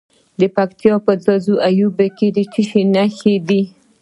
[0.39, 3.61] د پکتیا په ځاځي اریوب کې د څه شي نښې دي؟